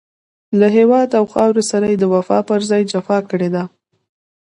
له 0.59 0.67
هېواد 0.77 1.09
او 1.17 1.25
خاورې 1.33 1.63
سره 1.71 1.85
يې 1.91 1.97
د 1.99 2.03
وفا 2.13 2.39
پر 2.49 2.61
ځای 2.69 2.81
جفا 2.91 3.17
کړې 3.31 3.49
ده. 3.55 3.63